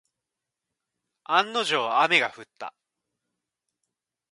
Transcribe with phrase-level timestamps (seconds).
[1.25, 2.73] 案の定、雨が降った。